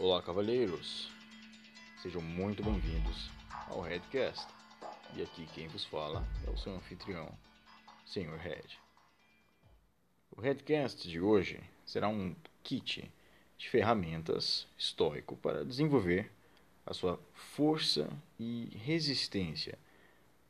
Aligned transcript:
Olá, 0.00 0.22
cavalheiros! 0.22 1.10
Sejam 2.00 2.22
muito 2.22 2.62
bem-vindos 2.62 3.28
ao 3.66 3.80
Redcast. 3.80 4.46
E 5.16 5.22
aqui 5.22 5.44
quem 5.52 5.66
vos 5.66 5.84
fala 5.84 6.24
é 6.46 6.50
o 6.50 6.56
seu 6.56 6.72
anfitrião, 6.72 7.28
Sr. 8.06 8.36
Red. 8.36 8.78
O 10.30 10.40
Redcast 10.40 11.08
de 11.08 11.20
hoje 11.20 11.60
será 11.84 12.08
um 12.08 12.36
kit 12.62 13.10
de 13.58 13.68
ferramentas 13.68 14.68
estoico 14.78 15.36
para 15.36 15.64
desenvolver 15.64 16.30
a 16.86 16.94
sua 16.94 17.18
força 17.34 18.08
e 18.38 18.68
resistência, 18.76 19.76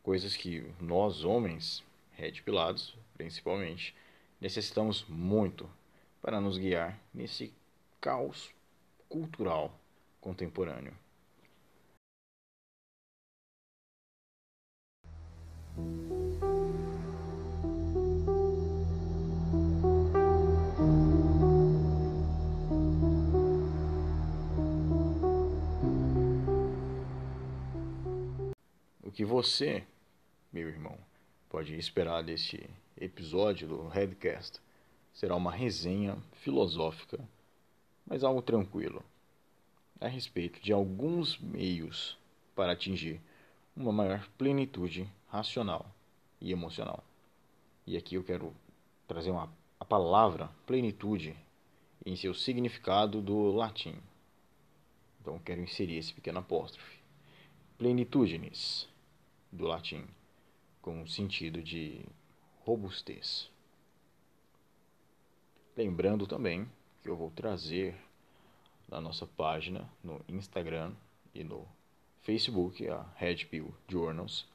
coisas 0.03 0.37
que 0.37 0.71
nós 0.79 1.25
homens, 1.25 1.83
Red 2.13 2.43
Pilados 2.43 2.95
principalmente, 3.17 3.97
necessitamos 4.39 5.07
muito 5.09 5.67
para 6.21 6.39
nos 6.39 6.59
guiar 6.59 7.01
nesse 7.15 7.51
caos 7.99 8.53
cultural 9.09 9.73
contemporâneo. 10.21 10.95
O 29.03 29.11
que 29.11 29.25
você, 29.25 29.85
meu 30.53 30.69
irmão, 30.69 30.99
pode 31.49 31.77
esperar 31.77 32.23
deste 32.23 32.69
episódio 32.97 33.67
do 33.67 33.89
Redcast 33.89 34.61
será 35.15 35.35
uma 35.35 35.51
resenha 35.51 36.17
filosófica 36.43 37.19
mas 38.09 38.25
algo 38.25 38.41
tranquilo, 38.41 39.05
a 40.01 40.09
respeito 40.09 40.61
de 40.61 40.73
alguns 40.73 41.39
meios 41.39 42.17
para 42.55 42.73
atingir 42.73 43.21
uma 43.77 43.93
maior 43.93 44.27
plenitude 44.39 45.07
racional 45.29 45.87
e 46.41 46.51
emocional. 46.51 47.05
E 47.87 47.97
aqui 47.97 48.15
eu 48.15 48.25
quero 48.25 48.55
trazer 49.07 49.31
uma, 49.31 49.53
a 49.79 49.85
palavra 49.85 50.51
plenitude 50.67 51.37
em 52.05 52.17
seu 52.17 52.33
significado 52.33 53.21
do 53.21 53.53
latim. 53.53 53.95
Então 55.21 55.35
eu 55.35 55.41
quero 55.41 55.61
inserir 55.61 55.99
esse 55.99 56.15
pequeno 56.15 56.39
apóstrofe. 56.39 56.99
Plenitudinis, 57.77 58.89
do 59.53 59.67
latim, 59.67 60.05
com 60.81 61.03
o 61.03 61.09
sentido 61.09 61.63
de 61.63 62.01
robustez. 62.65 63.51
Lembrando 65.77 66.27
também 66.27 66.69
eu 67.09 67.17
vou 67.17 67.31
trazer 67.31 67.97
na 68.89 69.01
nossa 69.01 69.27
página 69.27 69.89
no 70.03 70.21
Instagram 70.29 70.93
e 71.35 71.43
no 71.43 71.67
Facebook, 72.23 72.87
a 72.89 73.05
Red 73.17 73.47
Pill 73.47 73.75
Journals, 73.89 74.47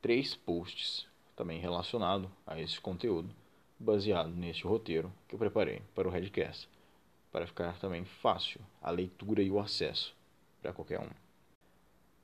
três 0.00 0.34
posts 0.34 1.06
também 1.34 1.60
relacionados 1.60 2.30
a 2.46 2.58
esse 2.58 2.80
conteúdo, 2.80 3.28
baseado 3.78 4.30
neste 4.30 4.64
roteiro 4.64 5.12
que 5.28 5.34
eu 5.34 5.38
preparei 5.38 5.82
para 5.94 6.08
o 6.08 6.10
Redcast, 6.10 6.66
para 7.30 7.46
ficar 7.46 7.78
também 7.78 8.04
fácil 8.04 8.60
a 8.80 8.90
leitura 8.90 9.42
e 9.42 9.50
o 9.50 9.60
acesso 9.60 10.16
para 10.62 10.72
qualquer 10.72 11.00
um. 11.00 11.10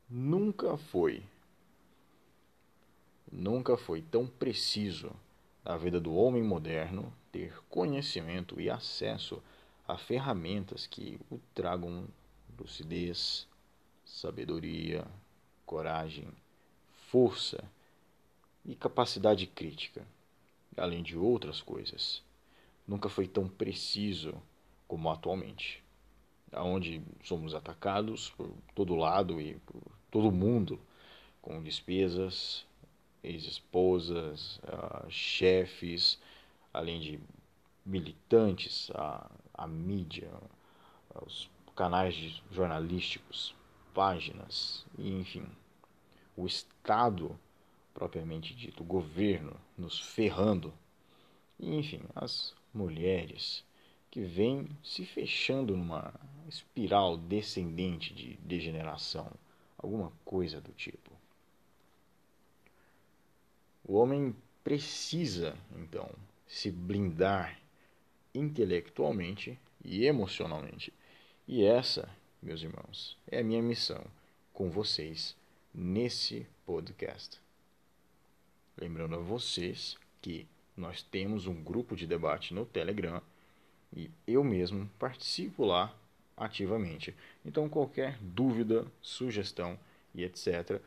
Nunca 0.08 0.78
foi, 0.78 1.22
nunca 3.30 3.76
foi 3.76 4.00
tão 4.00 4.26
preciso 4.26 5.14
na 5.64 5.76
vida 5.76 6.00
do 6.00 6.14
homem 6.14 6.42
moderno 6.42 7.12
ter 7.30 7.62
conhecimento 7.68 8.60
e 8.60 8.68
acesso 8.68 9.42
a 9.86 9.96
ferramentas 9.96 10.86
que 10.86 11.20
o 11.30 11.38
tragam 11.54 12.06
lucidez, 12.58 13.48
sabedoria, 14.04 15.04
coragem, 15.66 16.28
força 17.10 17.64
e 18.64 18.74
capacidade 18.74 19.46
crítica, 19.46 20.06
além 20.76 21.02
de 21.02 21.16
outras 21.16 21.60
coisas. 21.60 22.22
Nunca 22.86 23.08
foi 23.08 23.26
tão 23.26 23.48
preciso 23.48 24.34
como 24.86 25.10
atualmente, 25.10 25.82
aonde 26.52 27.02
somos 27.24 27.54
atacados 27.54 28.30
por 28.30 28.52
todo 28.74 28.94
lado 28.94 29.40
e 29.40 29.54
por 29.66 29.82
todo 30.10 30.30
mundo 30.30 30.78
com 31.40 31.62
despesas, 31.62 32.64
ex-esposas, 33.22 34.58
uh, 34.64 35.10
chefes, 35.10 36.18
além 36.72 37.00
de 37.00 37.20
militantes, 37.84 38.90
a, 38.94 39.30
a 39.54 39.66
mídia, 39.66 40.30
os 41.26 41.48
canais 41.76 42.42
jornalísticos, 42.50 43.54
páginas, 43.94 44.84
enfim, 44.98 45.46
o 46.36 46.46
Estado 46.46 47.38
propriamente 47.92 48.54
dito, 48.54 48.82
o 48.82 48.86
governo 48.86 49.54
nos 49.76 50.00
ferrando, 50.00 50.72
enfim, 51.60 52.00
as 52.14 52.54
mulheres 52.72 53.64
que 54.10 54.20
vêm 54.20 54.68
se 54.82 55.04
fechando 55.04 55.76
numa 55.76 56.12
espiral 56.48 57.16
descendente 57.16 58.12
de 58.14 58.34
degeneração, 58.38 59.30
alguma 59.78 60.12
coisa 60.24 60.60
do 60.60 60.72
tipo. 60.72 61.11
O 63.84 63.94
homem 63.94 64.34
precisa, 64.62 65.56
então, 65.76 66.08
se 66.46 66.70
blindar 66.70 67.58
intelectualmente 68.34 69.58
e 69.84 70.04
emocionalmente. 70.06 70.92
E 71.46 71.64
essa, 71.64 72.08
meus 72.42 72.62
irmãos, 72.62 73.18
é 73.26 73.40
a 73.40 73.44
minha 73.44 73.62
missão 73.62 74.04
com 74.52 74.70
vocês 74.70 75.36
nesse 75.74 76.46
podcast. 76.64 77.40
Lembrando 78.76 79.16
a 79.16 79.18
vocês 79.18 79.96
que 80.20 80.46
nós 80.76 81.02
temos 81.02 81.46
um 81.46 81.62
grupo 81.62 81.96
de 81.96 82.06
debate 82.06 82.54
no 82.54 82.64
Telegram 82.64 83.20
e 83.94 84.10
eu 84.26 84.42
mesmo 84.42 84.88
participo 84.98 85.64
lá 85.64 85.94
ativamente. 86.36 87.14
Então, 87.44 87.68
qualquer 87.68 88.18
dúvida, 88.20 88.86
sugestão 89.00 89.78
e 90.14 90.24
etc., 90.24 90.80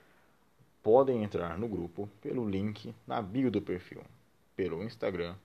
podem 0.85 1.23
entrar 1.23 1.57
no 1.57 1.67
grupo 1.67 2.07
pelo 2.21 2.47
link 2.47 2.93
na 3.07 3.19
bio 3.19 3.49
do 3.49 3.59
perfil, 3.59 4.03
pelo 4.55 4.83
Instagram 4.83 5.35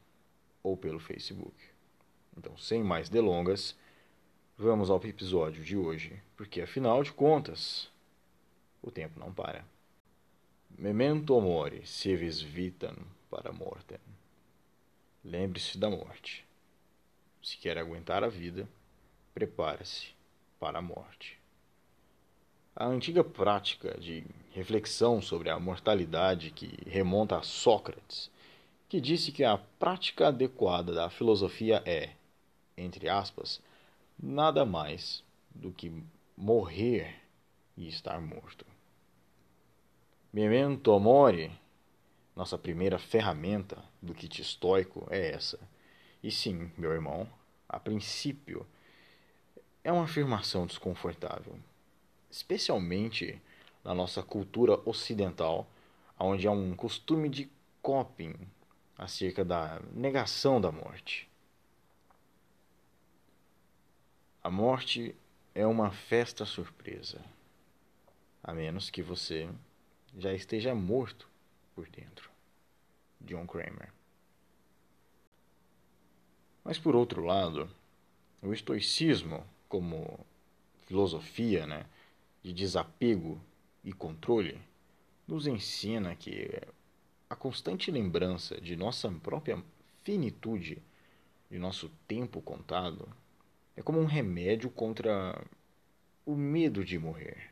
ou 0.62 0.76
pelo 0.76 1.00
Facebook. 1.00 1.56
Então, 2.36 2.58
sem 2.58 2.84
mais 2.84 3.08
delongas, 3.08 3.74
vamos 4.58 4.90
ao 4.90 5.02
episódio 5.02 5.64
de 5.64 5.78
hoje, 5.78 6.22
porque 6.36 6.60
afinal 6.60 7.02
de 7.02 7.10
contas, 7.10 7.90
o 8.82 8.90
tempo 8.90 9.18
não 9.18 9.32
para. 9.32 9.64
Memento 10.68 11.40
mori, 11.40 11.86
se 11.86 12.14
vis 12.14 12.42
vitam 12.42 12.94
para 13.30 13.50
mortem. 13.50 13.96
Lembre-se 15.24 15.78
da 15.78 15.88
morte. 15.88 16.46
Se 17.42 17.56
quer 17.56 17.78
aguentar 17.78 18.22
a 18.22 18.28
vida, 18.28 18.68
prepare-se 19.32 20.08
para 20.58 20.80
a 20.80 20.82
morte. 20.82 21.39
A 22.74 22.86
antiga 22.86 23.22
prática 23.22 23.98
de 23.98 24.24
reflexão 24.52 25.20
sobre 25.20 25.50
a 25.50 25.58
mortalidade 25.58 26.50
que 26.50 26.78
remonta 26.86 27.36
a 27.36 27.42
Sócrates, 27.42 28.30
que 28.88 29.00
disse 29.00 29.32
que 29.32 29.44
a 29.44 29.58
prática 29.58 30.28
adequada 30.28 30.92
da 30.92 31.10
filosofia 31.10 31.82
é 31.84 32.10
entre 32.80 33.08
aspas, 33.08 33.60
nada 34.18 34.64
mais 34.64 35.22
do 35.54 35.72
que 35.72 35.92
morrer 36.36 37.14
e 37.76 37.88
estar 37.88 38.20
morto. 38.20 38.64
Memento 40.32 40.98
mori, 40.98 41.50
nossa 42.34 42.56
primeira 42.56 42.98
ferramenta 42.98 43.82
do 44.00 44.14
kit 44.14 44.40
estoico 44.40 45.06
é 45.10 45.32
essa. 45.32 45.58
E 46.22 46.30
sim, 46.30 46.70
meu 46.76 46.92
irmão, 46.92 47.28
a 47.68 47.78
princípio 47.78 48.66
é 49.82 49.90
uma 49.90 50.04
afirmação 50.04 50.66
desconfortável, 50.66 51.58
especialmente 52.30 53.40
na 53.84 53.94
nossa 53.94 54.22
cultura 54.22 54.80
ocidental, 54.88 55.68
onde 56.18 56.46
há 56.46 56.50
um 56.50 56.74
costume 56.74 57.28
de 57.28 57.50
coping 57.82 58.34
acerca 58.96 59.44
da 59.44 59.80
negação 59.92 60.60
da 60.60 60.70
morte. 60.70 61.28
A 64.42 64.50
morte 64.50 65.14
é 65.54 65.66
uma 65.66 65.90
festa 65.90 66.44
surpresa, 66.44 67.20
a 68.42 68.52
menos 68.52 68.90
que 68.90 69.02
você 69.02 69.48
já 70.16 70.32
esteja 70.32 70.74
morto 70.74 71.28
por 71.74 71.88
dentro. 71.88 72.30
John 73.20 73.46
Kramer. 73.46 73.92
Mas 76.64 76.78
por 76.78 76.94
outro 76.94 77.24
lado, 77.24 77.70
o 78.42 78.52
estoicismo, 78.52 79.46
como 79.68 80.26
filosofia 80.86 81.66
né, 81.66 81.86
de 82.42 82.52
desapego 82.52 83.40
e 83.84 83.92
controle, 83.92 84.60
nos 85.26 85.46
ensina 85.46 86.14
que 86.14 86.50
a 87.28 87.36
constante 87.36 87.90
lembrança 87.90 88.60
de 88.60 88.74
nossa 88.76 89.10
própria 89.10 89.62
finitude, 90.02 90.82
de 91.50 91.58
nosso 91.58 91.88
tempo 92.06 92.40
contado, 92.42 93.08
É 93.76 93.82
como 93.82 93.98
um 93.98 94.04
remédio 94.04 94.68
contra 94.68 95.42
o 96.26 96.34
medo 96.34 96.84
de 96.84 96.98
morrer. 96.98 97.50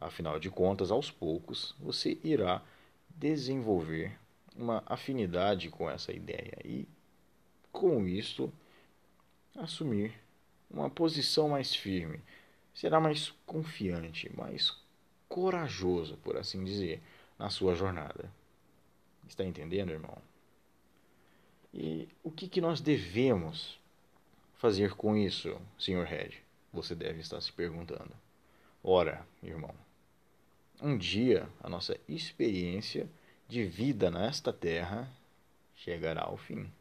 Afinal 0.00 0.40
de 0.40 0.48
contas, 0.48 0.90
aos 0.90 1.10
poucos, 1.10 1.74
você 1.78 2.18
irá 2.24 2.62
desenvolver 3.10 4.18
uma 4.56 4.82
afinidade 4.86 5.68
com 5.68 5.90
essa 5.90 6.12
ideia 6.12 6.56
e, 6.64 6.88
com 7.70 8.06
isso, 8.06 8.50
assumir 9.54 10.14
uma 10.70 10.88
posição 10.88 11.50
mais 11.50 11.74
firme. 11.74 12.20
Será 12.80 12.98
mais 12.98 13.28
confiante, 13.44 14.34
mais 14.34 14.74
corajoso, 15.28 16.16
por 16.16 16.38
assim 16.38 16.64
dizer, 16.64 17.02
na 17.38 17.50
sua 17.50 17.74
jornada. 17.74 18.32
Está 19.28 19.44
entendendo, 19.44 19.90
irmão? 19.90 20.16
E 21.74 22.08
o 22.24 22.30
que, 22.30 22.48
que 22.48 22.58
nós 22.58 22.80
devemos 22.80 23.78
fazer 24.54 24.94
com 24.94 25.14
isso, 25.14 25.60
Sr. 25.78 26.04
Red? 26.06 26.30
Você 26.72 26.94
deve 26.94 27.20
estar 27.20 27.38
se 27.42 27.52
perguntando. 27.52 28.12
Ora, 28.82 29.26
irmão, 29.42 29.74
um 30.80 30.96
dia 30.96 31.46
a 31.62 31.68
nossa 31.68 32.00
experiência 32.08 33.06
de 33.46 33.62
vida 33.62 34.10
nesta 34.10 34.54
terra 34.54 35.06
chegará 35.76 36.22
ao 36.22 36.38
fim. 36.38 36.72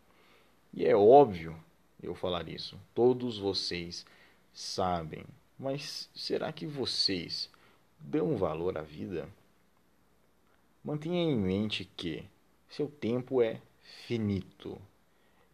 E 0.73 0.85
é 0.85 0.95
óbvio 0.95 1.61
eu 2.01 2.15
falar 2.15 2.47
isso. 2.47 2.79
Todos 2.95 3.37
vocês 3.37 4.05
sabem. 4.53 5.25
Mas 5.59 6.09
será 6.15 6.53
que 6.53 6.65
vocês 6.65 7.49
dão 7.99 8.37
valor 8.37 8.77
à 8.77 8.81
vida? 8.81 9.27
Mantenha 10.81 11.21
em 11.21 11.35
mente 11.35 11.83
que 11.97 12.23
seu 12.69 12.87
tempo 12.87 13.41
é 13.41 13.61
finito. 14.07 14.81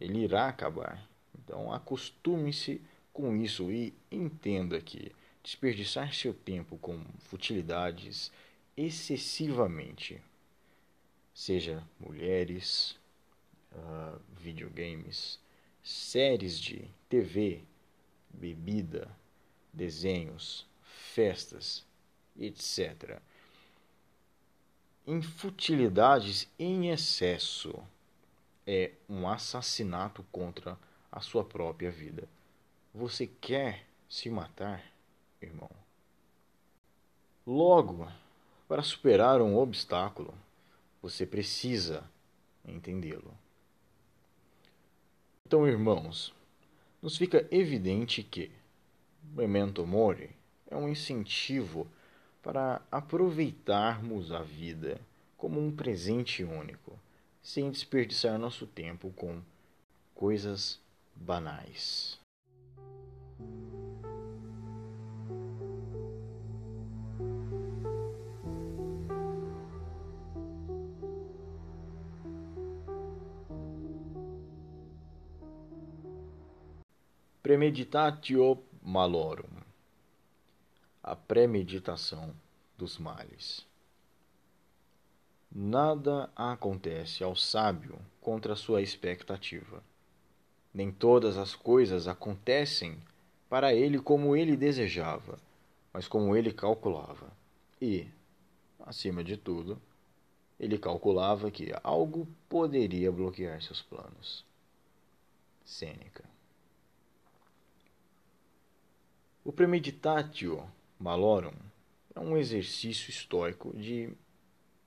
Ele 0.00 0.20
irá 0.20 0.46
acabar. 0.46 1.04
Então 1.36 1.72
acostume-se 1.72 2.80
com 3.12 3.34
isso 3.34 3.72
e 3.72 3.92
entenda 4.10 4.80
que 4.80 5.10
desperdiçar 5.42 6.14
seu 6.14 6.32
tempo 6.32 6.78
com 6.78 7.02
futilidades 7.20 8.30
excessivamente, 8.76 10.20
seja 11.32 11.82
mulheres, 11.98 12.96
uh, 13.72 14.20
videogames, 14.38 15.40
séries 15.82 16.60
de 16.60 16.88
TV, 17.08 17.62
bebida, 18.28 19.10
desenhos, 19.76 20.66
festas, 20.82 21.84
etc. 22.36 23.20
Em 25.06 25.22
futilidades 25.22 26.48
em 26.58 26.90
excesso 26.90 27.78
é 28.66 28.90
um 29.08 29.28
assassinato 29.28 30.24
contra 30.32 30.76
a 31.12 31.20
sua 31.20 31.44
própria 31.44 31.90
vida. 31.90 32.28
Você 32.92 33.26
quer 33.26 33.86
se 34.08 34.28
matar? 34.28 34.82
irmão. 35.40 35.70
Logo, 37.46 38.10
para 38.66 38.82
superar 38.82 39.40
um 39.40 39.56
obstáculo, 39.56 40.34
você 41.00 41.24
precisa 41.24 42.04
entendê-lo. 42.64 43.32
Então, 45.46 45.66
irmãos, 45.68 46.34
nos 47.00 47.16
fica 47.16 47.46
evidente 47.50 48.22
que 48.22 48.50
Memento 49.34 49.86
Mori 49.86 50.30
é 50.70 50.76
um 50.76 50.88
incentivo 50.88 51.86
para 52.42 52.80
aproveitarmos 52.90 54.32
a 54.32 54.42
vida 54.42 55.00
como 55.36 55.60
um 55.60 55.70
presente 55.70 56.42
único, 56.44 56.98
sem 57.42 57.70
desperdiçar 57.70 58.38
nosso 58.38 58.66
tempo 58.66 59.12
com 59.16 59.40
coisas 60.14 60.80
banais. 61.14 62.18
Premeditatio 77.42 78.58
malorum. 78.86 79.50
A 81.02 81.16
premeditação 81.16 82.32
dos 82.78 82.98
males. 82.98 83.66
Nada 85.50 86.30
acontece 86.36 87.24
ao 87.24 87.34
sábio 87.34 87.98
contra 88.20 88.54
sua 88.54 88.80
expectativa. 88.80 89.82
Nem 90.72 90.92
todas 90.92 91.36
as 91.36 91.56
coisas 91.56 92.06
acontecem 92.06 92.96
para 93.48 93.74
ele 93.74 93.98
como 93.98 94.36
ele 94.36 94.56
desejava, 94.56 95.36
mas 95.92 96.06
como 96.06 96.36
ele 96.36 96.52
calculava. 96.52 97.32
E, 97.82 98.06
acima 98.78 99.24
de 99.24 99.36
tudo, 99.36 99.82
ele 100.60 100.78
calculava 100.78 101.50
que 101.50 101.74
algo 101.82 102.28
poderia 102.48 103.10
bloquear 103.10 103.60
seus 103.60 103.82
planos. 103.82 104.44
Sêneca. 105.64 106.35
O 109.46 109.52
premeditatio 109.52 110.68
malorum 110.98 111.54
é 112.16 112.18
um 112.18 112.36
exercício 112.36 113.10
estoico 113.10 113.72
de 113.76 114.12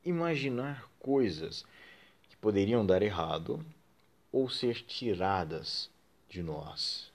imaginar 0.03 0.85
coisas 0.99 1.63
que 2.23 2.35
poderiam 2.35 2.85
dar 2.85 3.01
errado 3.01 3.65
ou 4.29 4.49
ser 4.49 4.83
tiradas 4.83 5.89
de 6.27 6.43
nós. 6.43 7.09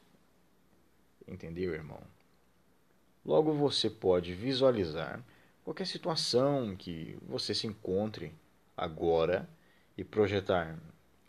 Entendeu, 1.28 1.74
irmão? 1.74 2.00
Logo 3.22 3.52
você 3.52 3.90
pode 3.90 4.32
visualizar 4.32 5.22
qualquer 5.62 5.86
situação 5.86 6.74
que 6.74 7.14
você 7.28 7.54
se 7.54 7.66
encontre 7.66 8.32
agora 8.74 9.46
e 9.98 10.02
projetar 10.02 10.78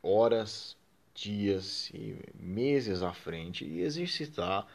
horas, 0.01 0.77
dias 1.13 1.89
e 1.93 2.17
meses 2.33 3.03
à 3.03 3.11
frente 3.11 3.65
e 3.65 3.81
exercitar 3.81 4.65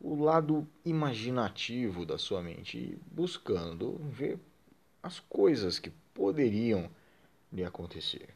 o 0.00 0.14
lado 0.14 0.66
imaginativo 0.84 2.06
da 2.06 2.16
sua 2.16 2.42
mente, 2.42 2.98
buscando 3.10 3.98
ver 3.98 4.38
as 5.02 5.20
coisas 5.20 5.78
que 5.78 5.90
poderiam 6.14 6.90
lhe 7.52 7.64
acontecer, 7.64 8.34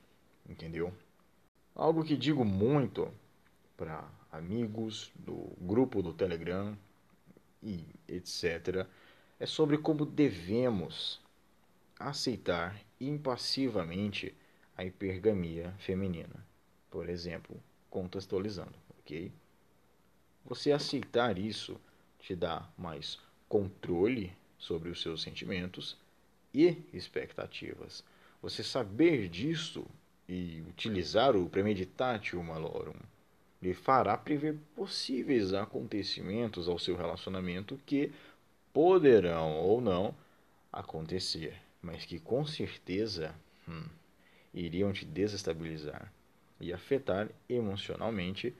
entendeu? 0.49 0.93
Algo 1.75 2.05
que 2.05 2.17
digo 2.17 2.45
muito 2.45 3.11
para 3.77 4.07
amigos 4.31 5.11
do 5.15 5.53
grupo 5.59 6.03
do 6.03 6.13
Telegram 6.13 6.77
e 7.63 7.85
etc. 8.07 8.87
é 9.41 9.47
sobre 9.47 9.79
como 9.79 10.05
devemos 10.05 11.21
aceitar 11.99 12.79
impassivamente 13.01 14.35
a 14.77 14.85
hipergamia 14.85 15.73
feminina, 15.79 16.45
por 16.91 17.09
exemplo, 17.09 17.57
contextualizando, 17.89 18.75
ok? 18.99 19.33
Você 20.45 20.73
aceitar 20.73 21.39
isso 21.39 21.81
te 22.19 22.35
dá 22.35 22.69
mais 22.77 23.19
controle 23.49 24.33
sobre 24.59 24.91
os 24.91 25.01
seus 25.01 25.23
sentimentos 25.23 25.97
e 26.53 26.77
expectativas. 26.93 28.05
Você 28.43 28.63
saber 28.63 29.29
disso 29.29 29.87
e 30.29 30.63
utilizar 30.69 31.37
o 31.37 31.49
premeditatio 31.49 32.43
malorum 32.43 32.99
lhe 33.61 33.73
fará 33.73 34.17
prever 34.17 34.59
possíveis 34.75 35.55
acontecimentos 35.55 36.69
ao 36.69 36.79
seu 36.79 36.97
relacionamento 36.97 37.81
que 37.87 38.13
poderão 38.73 39.57
ou 39.57 39.81
não 39.81 40.15
acontecer, 40.71 41.57
mas 41.81 42.05
que 42.05 42.19
com 42.19 42.45
certeza 42.45 43.35
hum, 43.67 43.85
iriam 44.53 44.93
te 44.93 45.07
desestabilizar 45.07 46.13
e 46.61 46.73
afetar 46.73 47.31
emocionalmente 47.49 48.55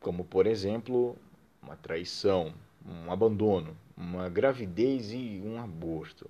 como 0.00 0.24
por 0.24 0.46
exemplo 0.46 1.16
uma 1.62 1.76
traição, 1.76 2.54
um 2.84 3.12
abandono, 3.12 3.76
uma 3.96 4.28
gravidez 4.28 5.12
e 5.12 5.40
um 5.44 5.60
aborto, 5.60 6.28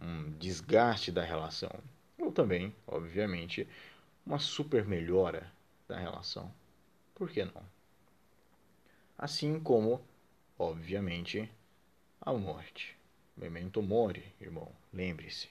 um 0.00 0.30
desgaste 0.38 1.10
da 1.10 1.22
relação, 1.22 1.70
ou 2.18 2.30
também, 2.32 2.74
obviamente, 2.86 3.68
uma 4.24 4.38
super 4.38 4.86
melhora 4.86 5.50
da 5.88 5.98
relação. 5.98 6.50
Por 7.14 7.28
que 7.28 7.44
não? 7.44 7.62
Assim 9.18 9.58
como, 9.60 10.00
obviamente, 10.58 11.50
a 12.20 12.32
morte. 12.32 12.96
Memento 13.36 13.82
mori, 13.82 14.24
irmão, 14.40 14.70
lembre-se. 14.92 15.48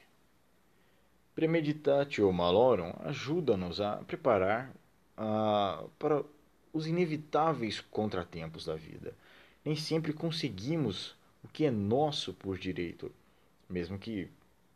Premeditatio 1.36 2.32
malorum 2.32 2.94
ajuda-nos 3.02 3.80
a 3.80 3.98
preparar 3.98 4.72
uh, 5.18 5.90
para 6.00 6.24
os 6.74 6.88
inevitáveis 6.88 7.80
contratempos 7.80 8.66
da 8.66 8.76
vida. 8.76 9.14
Nem 9.64 9.76
sempre 9.76 10.14
conseguimos 10.14 11.16
o 11.44 11.48
que 11.48 11.66
é 11.66 11.72
nosso 11.72 12.34
por 12.34 12.58
direito, 12.58 13.12
mesmo 13.70 13.98
que 13.98 14.30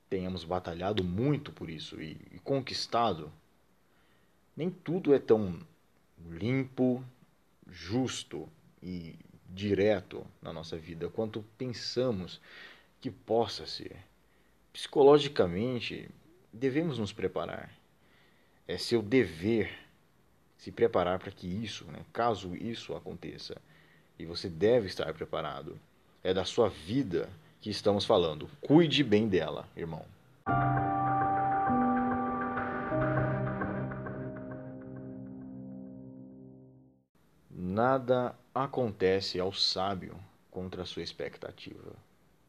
tenhamos 0.09 0.43
batalhado 0.43 1.03
muito 1.03 1.51
por 1.51 1.69
isso 1.69 2.01
e, 2.01 2.17
e 2.31 2.39
conquistado. 2.39 3.31
Nem 4.55 4.69
tudo 4.69 5.13
é 5.13 5.19
tão 5.19 5.59
limpo, 6.29 7.03
justo 7.67 8.47
e 8.81 9.15
direto 9.49 10.25
na 10.41 10.53
nossa 10.53 10.77
vida 10.77 11.09
quanto 11.09 11.43
pensamos 11.57 12.39
que 13.01 13.09
possa 13.09 13.65
ser. 13.65 13.97
Psicologicamente, 14.71 16.09
devemos 16.51 16.97
nos 16.97 17.11
preparar. 17.11 17.71
É 18.67 18.77
seu 18.77 19.01
dever 19.01 19.82
se 20.63 20.71
preparar 20.71 21.19
para 21.19 21.29
que 21.29 21.45
isso, 21.45 21.83
né, 21.91 21.99
caso 22.13 22.55
isso 22.55 22.95
aconteça, 22.95 23.61
e 24.17 24.25
você 24.25 24.47
deve 24.47 24.87
estar 24.87 25.13
preparado. 25.13 25.77
É 26.23 26.33
da 26.33 26.45
sua 26.45 26.69
vida 26.69 27.29
que 27.59 27.69
estamos 27.69 28.05
falando. 28.05 28.49
Cuide 28.61 29.03
bem 29.03 29.27
dela, 29.27 29.67
irmão. 29.75 30.05
Nada 37.51 38.33
acontece 38.55 39.41
ao 39.41 39.51
sábio 39.51 40.15
contra 40.49 40.83
a 40.83 40.85
sua 40.85 41.03
expectativa. 41.03 41.91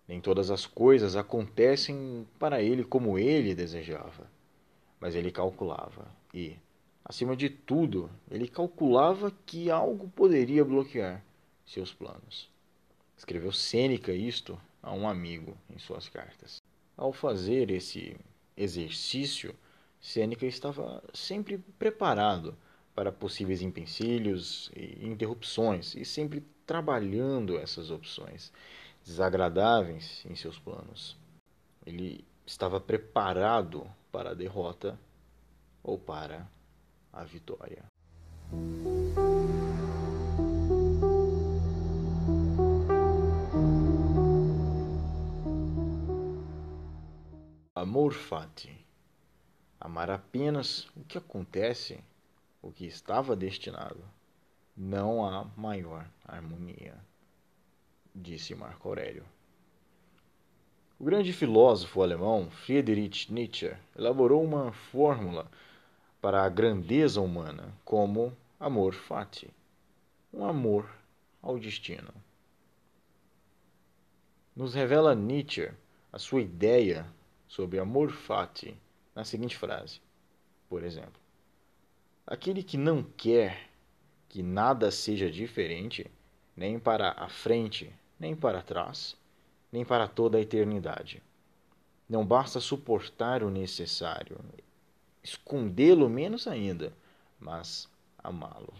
Nem 0.07 0.21
todas 0.21 0.53
as 0.53 0.67
coisas 0.67 1.17
acontecem 1.17 2.25
para 2.39 2.63
ele 2.63 2.85
como 2.85 3.19
ele 3.19 3.57
desejava, 3.57 4.31
mas 5.01 5.17
ele 5.17 5.33
calculava 5.33 6.07
e, 6.33 6.57
acima 7.05 7.37
de 7.37 7.51
tudo, 7.51 8.11
ele 8.31 8.49
calculava 8.49 9.31
que 9.45 9.71
algo 9.71 10.09
poderia 10.09 10.65
bloquear 10.65 11.23
seus 11.67 11.93
planos. 11.93 12.51
Escreveu 13.17 13.53
Sêneca 13.53 14.13
isto 14.13 14.61
a 14.83 14.93
um 14.93 15.09
amigo 15.09 15.57
em 15.69 15.79
suas 15.79 16.09
cartas. 16.09 16.63
Ao 16.97 17.13
fazer 17.13 17.71
esse 17.71 18.17
exercício, 18.57 19.55
Sêneca 20.01 20.47
estava 20.47 21.03
sempre 21.13 21.59
preparado 21.79 22.57
para 22.95 23.11
possíveis 23.11 23.63
empecilhos 23.63 24.71
e 24.77 25.07
interrupções 25.07 25.95
e 25.95 26.05
sempre 26.05 26.45
trabalhando 26.67 27.59
essas 27.59 27.91
opções 27.91 28.53
desagradáveis 29.05 30.25
em 30.25 30.35
seus 30.35 30.59
planos. 30.59 31.17
Ele 31.85 32.25
estava 32.47 32.81
preparado 32.81 33.87
para 34.13 34.31
a 34.31 34.35
derrota 34.35 34.99
ou 35.83 35.99
para 35.99 36.49
a 37.15 37.25
vitória. 37.25 37.85
Amor 47.75 48.13
fati. 48.13 48.85
Amar 49.81 50.11
apenas 50.11 50.89
o 50.97 51.05
que 51.05 51.19
acontece 51.19 52.03
o 52.65 52.73
que 52.73 52.87
estava 52.87 53.37
destinado, 53.37 54.03
não 54.75 55.23
há 55.27 55.45
maior 55.55 56.09
harmonia, 56.25 56.95
disse 58.15 58.55
Marco 58.55 58.89
Aurélio. 58.89 59.25
O 60.99 61.05
grande 61.05 61.31
filósofo 61.31 62.03
alemão 62.03 62.51
Friedrich 62.51 63.31
Nietzsche 63.31 63.77
elaborou 63.95 64.43
uma 64.43 64.73
fórmula 64.73 65.47
para 66.25 66.43
a 66.43 66.49
grandeza 66.49 67.21
humana 67.21 67.71
como 67.85 68.35
amor 68.59 68.95
fati, 68.95 69.51
um 70.33 70.43
amor 70.47 70.91
ao 71.43 71.59
destino. 71.59 72.15
Nos 74.57 74.73
revela 74.73 75.15
Nietzsche 75.15 75.71
a 76.11 76.19
sua 76.19 76.41
ideia 76.41 77.07
sobre 77.47 77.79
amor 77.79 78.11
fati 78.11 78.75
na 79.15 79.23
seguinte 79.23 79.55
frase, 79.55 80.01
por 80.67 80.83
exemplo: 80.83 81.21
Aquele 82.27 82.63
que 82.63 82.79
não 82.79 83.03
quer 83.03 83.69
que 84.27 84.43
nada 84.43 84.91
seja 84.91 85.31
diferente, 85.31 86.11
nem 86.57 86.79
para 86.79 87.11
a 87.19 87.29
frente, 87.29 87.93
nem 88.19 88.35
para 88.35 88.63
trás, 88.63 89.15
nem 89.71 89.85
para 89.85 90.09
toda 90.09 90.39
a 90.39 90.41
eternidade. 90.41 91.23
Não 92.09 92.25
basta 92.25 92.61
suportar 92.61 93.43
o 93.43 93.51
necessário, 93.51 94.41
escondê-lo 95.25 96.09
menos 96.09 96.47
ainda, 96.47 96.93
mas 97.41 97.89
amá-lo. 98.19 98.73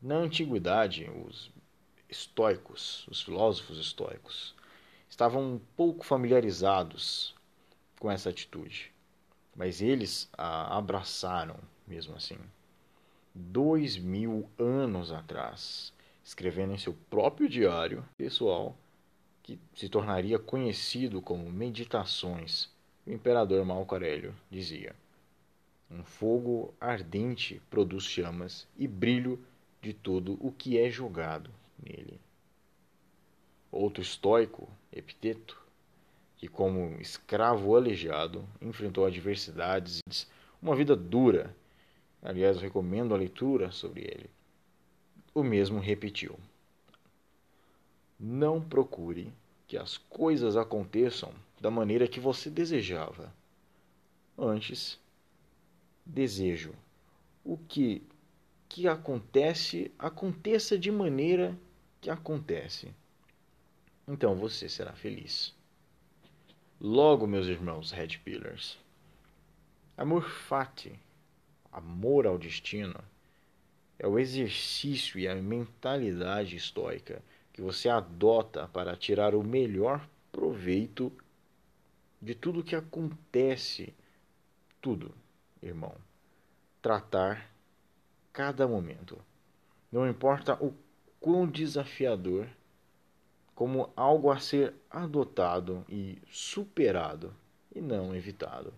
Na 0.00 0.14
antiguidade, 0.14 1.10
os 1.26 1.50
estoicos, 2.08 3.04
os 3.08 3.20
filósofos 3.20 3.78
estoicos, 3.80 4.54
estavam 5.08 5.54
um 5.54 5.58
pouco 5.76 6.04
familiarizados 6.04 7.34
com 7.98 8.08
essa 8.08 8.30
atitude 8.30 8.92
mas 9.60 9.82
eles 9.82 10.26
a 10.36 10.78
abraçaram 10.78 11.56
mesmo 11.86 12.16
assim. 12.16 12.38
Dois 13.34 13.96
mil 13.96 14.48
anos 14.58 15.12
atrás, 15.12 15.92
escrevendo 16.24 16.72
em 16.72 16.78
seu 16.78 16.94
próprio 17.08 17.48
diário 17.48 18.02
pessoal, 18.16 18.76
que 19.42 19.58
se 19.74 19.88
tornaria 19.88 20.38
conhecido 20.38 21.20
como 21.20 21.50
Meditações, 21.50 22.70
o 23.06 23.10
imperador 23.10 23.64
Marco 23.64 23.94
Aurélio 23.94 24.34
dizia: 24.50 24.94
Um 25.90 26.04
fogo 26.04 26.74
ardente 26.80 27.60
produz 27.70 28.04
chamas 28.04 28.68
e 28.78 28.86
brilho 28.86 29.38
de 29.80 29.92
tudo 29.92 30.38
o 30.40 30.52
que 30.52 30.78
é 30.78 30.90
jogado 30.90 31.50
nele. 31.82 32.20
Outro 33.72 34.02
estoico, 34.02 34.68
Epiteto, 34.92 35.60
que, 36.36 36.48
como 36.48 37.00
escravo 37.00 37.76
aleijado, 37.76 38.44
enfrentou 38.60 39.06
adversidades, 39.06 40.00
uma 40.60 40.74
vida 40.74 40.96
dura. 40.96 41.54
Aliás, 42.22 42.56
eu 42.56 42.62
recomendo 42.62 43.14
a 43.14 43.18
leitura 43.18 43.70
sobre 43.70 44.02
ele. 44.02 44.30
O 45.32 45.42
mesmo 45.42 45.78
repetiu: 45.78 46.38
Não 48.18 48.60
procure 48.60 49.32
que 49.66 49.76
as 49.76 49.96
coisas 49.96 50.56
aconteçam 50.56 51.32
da 51.60 51.70
maneira 51.70 52.08
que 52.08 52.18
você 52.18 52.48
desejava. 52.48 53.32
Antes, 54.36 54.98
desejo 56.06 56.74
o 57.44 57.58
que 57.58 58.02
que 58.68 58.86
acontece 58.86 59.90
aconteça 59.98 60.78
de 60.78 60.92
maneira 60.92 61.58
que 62.00 62.08
acontece. 62.08 62.94
Então 64.06 64.36
você 64.36 64.68
será 64.68 64.92
feliz. 64.92 65.52
Logo, 66.80 67.26
meus 67.26 67.48
irmãos 67.48 67.90
Red 67.90 68.18
Pillars, 68.24 68.78
amor 69.96 70.30
fati, 70.30 70.98
amor 71.72 72.26
ao 72.26 72.38
destino, 72.38 72.98
é 73.98 74.06
o 74.06 74.18
exercício 74.18 75.18
e 75.18 75.28
a 75.28 75.34
mentalidade 75.34 76.56
estoica 76.56 77.22
que 77.52 77.60
você 77.60 77.88
adota 77.88 78.68
para 78.68 78.96
tirar 78.96 79.34
o 79.34 79.42
melhor 79.42 80.08
proveito 80.32 81.12
de 82.20 82.34
tudo 82.34 82.62
que 82.62 82.76
acontece, 82.76 83.94
tudo, 84.80 85.14
irmão. 85.62 85.94
Tratar 86.82 87.50
cada 88.32 88.66
momento. 88.66 89.18
Não 89.90 90.08
importa 90.08 90.54
o 90.62 90.74
quão 91.18 91.46
desafiador 91.46 92.48
como 93.54 93.92
algo 93.94 94.30
a 94.30 94.38
ser 94.38 94.74
adotado 94.90 95.84
e 95.88 96.18
superado 96.30 97.34
e 97.74 97.80
não 97.80 98.14
evitado. 98.14 98.72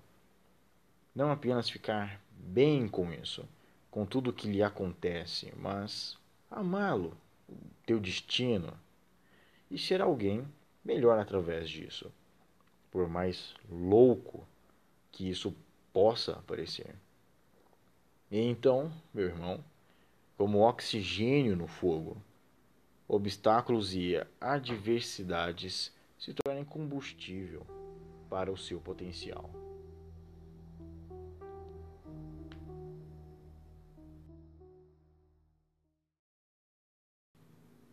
Não 1.15 1.31
apenas 1.31 1.69
ficar 1.69 2.21
bem 2.33 2.89
com 2.89 3.13
isso, 3.13 3.45
com 3.91 4.07
tudo 4.07 4.33
que 4.33 4.49
lhe 4.49 4.63
acontece, 4.63 5.53
mas 5.57 6.19
amá-lo, 6.51 7.17
teu 7.87 8.01
destino, 8.01 8.73
e 9.71 9.79
ser 9.79 10.01
alguém 10.01 10.47
melhor 10.85 11.19
através 11.19 11.69
disso, 11.69 12.11
por 12.93 13.09
mais 13.09 13.55
louco 13.69 14.47
que 15.11 15.29
isso 15.29 15.53
possa 15.93 16.35
parecer. 16.47 16.95
E 18.31 18.39
então, 18.39 18.93
meu 19.13 19.25
irmão, 19.25 19.65
como 20.37 20.61
oxigênio 20.61 21.57
no 21.57 21.67
fogo, 21.67 22.17
obstáculos 23.09 23.95
e 23.95 24.15
adversidades 24.41 25.93
se 26.19 26.35
tornem 26.35 26.65
combustível 26.65 27.67
para 28.29 28.53
o 28.53 28.57
seu 28.57 28.79
potencial. 28.79 29.51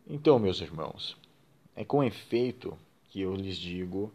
Então, 0.06 0.38
meus 0.38 0.60
irmãos, 0.60 1.16
é 1.74 1.84
com 1.84 2.02
efeito 2.02 2.76
que 3.08 3.20
eu 3.20 3.34
lhes 3.34 3.56
digo 3.56 4.12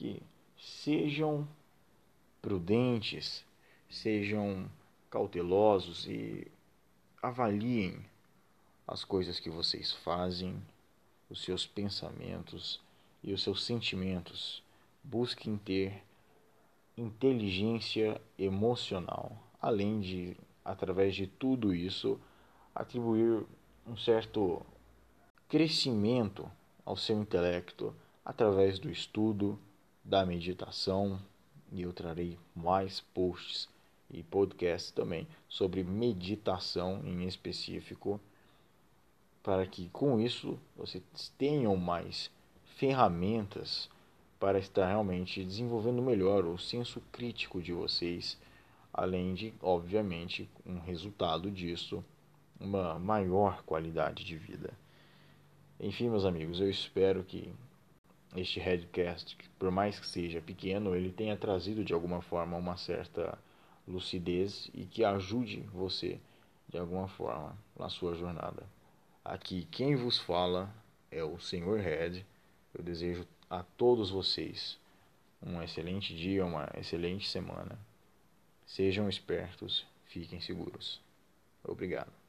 que 0.00 0.22
sejam 0.56 1.46
prudentes, 2.40 3.44
sejam 3.90 4.66
cautelosos 5.10 6.06
e 6.06 6.50
avaliem 7.22 8.02
as 8.86 9.04
coisas 9.04 9.38
que 9.38 9.50
vocês 9.50 9.92
fazem, 9.92 10.56
os 11.28 11.42
seus 11.42 11.66
pensamentos 11.66 12.80
e 13.22 13.34
os 13.34 13.42
seus 13.42 13.62
sentimentos. 13.62 14.62
Busquem 15.04 15.58
ter 15.58 16.02
inteligência 16.96 18.18
emocional, 18.38 19.36
além 19.60 20.00
de, 20.00 20.34
através 20.64 21.14
de 21.14 21.26
tudo 21.26 21.74
isso, 21.74 22.18
atribuir 22.74 23.44
um 23.86 23.98
certo 23.98 24.64
crescimento 25.46 26.50
ao 26.86 26.96
seu 26.96 27.20
intelecto 27.20 27.94
através 28.24 28.78
do 28.78 28.90
estudo, 28.90 29.58
da 30.10 30.26
meditação, 30.26 31.20
e 31.70 31.82
eu 31.82 31.92
trarei 31.92 32.36
mais 32.52 32.98
posts 33.14 33.68
e 34.10 34.24
podcasts 34.24 34.90
também 34.90 35.24
sobre 35.48 35.84
meditação 35.84 37.00
em 37.04 37.28
específico, 37.28 38.20
para 39.40 39.64
que 39.64 39.88
com 39.90 40.18
isso 40.18 40.58
vocês 40.76 41.04
tenham 41.38 41.76
mais 41.76 42.28
ferramentas 42.76 43.88
para 44.40 44.58
estar 44.58 44.88
realmente 44.88 45.44
desenvolvendo 45.44 46.02
melhor 46.02 46.44
o 46.44 46.58
senso 46.58 47.00
crítico 47.12 47.62
de 47.62 47.72
vocês, 47.72 48.36
além 48.92 49.32
de, 49.32 49.54
obviamente, 49.62 50.50
um 50.66 50.80
resultado 50.80 51.48
disso, 51.52 52.04
uma 52.58 52.98
maior 52.98 53.62
qualidade 53.62 54.24
de 54.24 54.36
vida. 54.36 54.72
Enfim, 55.78 56.08
meus 56.08 56.24
amigos, 56.24 56.60
eu 56.60 56.68
espero 56.68 57.22
que 57.22 57.54
este 58.36 58.60
headcast, 58.60 59.36
por 59.58 59.70
mais 59.70 59.98
que 59.98 60.06
seja 60.06 60.40
pequeno, 60.40 60.94
ele 60.94 61.10
tenha 61.10 61.36
trazido 61.36 61.84
de 61.84 61.92
alguma 61.92 62.22
forma 62.22 62.56
uma 62.56 62.76
certa 62.76 63.38
lucidez 63.86 64.70
e 64.72 64.84
que 64.84 65.04
ajude 65.04 65.60
você 65.72 66.20
de 66.68 66.78
alguma 66.78 67.08
forma 67.08 67.56
na 67.76 67.88
sua 67.88 68.14
jornada. 68.14 68.64
Aqui 69.24 69.66
quem 69.70 69.96
vos 69.96 70.18
fala 70.18 70.72
é 71.10 71.22
o 71.24 71.38
Senhor 71.40 71.80
Red. 71.80 72.24
Eu 72.72 72.84
desejo 72.84 73.26
a 73.48 73.62
todos 73.62 74.10
vocês 74.10 74.78
um 75.42 75.60
excelente 75.62 76.14
dia, 76.14 76.44
uma 76.44 76.68
excelente 76.76 77.28
semana. 77.28 77.78
Sejam 78.64 79.08
espertos, 79.08 79.84
fiquem 80.06 80.40
seguros. 80.40 81.00
Obrigado. 81.64 82.19